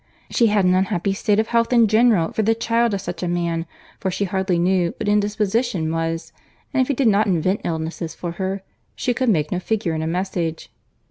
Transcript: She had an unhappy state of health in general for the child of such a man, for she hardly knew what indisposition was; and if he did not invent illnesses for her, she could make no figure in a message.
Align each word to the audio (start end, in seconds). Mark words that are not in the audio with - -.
She 0.31 0.47
had 0.47 0.65
an 0.65 0.73
unhappy 0.73 1.13
state 1.13 1.39
of 1.39 1.49
health 1.49 1.71
in 1.71 1.87
general 1.87 2.31
for 2.31 2.41
the 2.41 2.55
child 2.55 2.95
of 2.95 3.01
such 3.01 3.21
a 3.21 3.27
man, 3.27 3.67
for 3.99 4.09
she 4.09 4.25
hardly 4.25 4.57
knew 4.57 4.95
what 4.97 5.07
indisposition 5.07 5.91
was; 5.93 6.33
and 6.73 6.81
if 6.81 6.87
he 6.87 6.95
did 6.95 7.07
not 7.07 7.27
invent 7.27 7.61
illnesses 7.63 8.15
for 8.15 8.31
her, 8.41 8.63
she 8.95 9.13
could 9.13 9.29
make 9.29 9.51
no 9.51 9.59
figure 9.59 9.93
in 9.93 10.01
a 10.01 10.07
message. 10.07 10.71